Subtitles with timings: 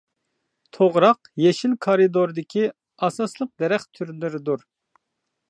[0.77, 4.67] توغراق يېشىل كارىدوردىكى ئاساسلىق دەرەخ تۈرلىرىدۇر.